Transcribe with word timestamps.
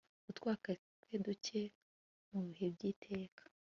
utwaka 0.31 0.69
twe 1.01 1.13
duke 1.25 1.61
mu 2.29 2.39
bihe 2.45 2.67
by'iteka 2.75 3.43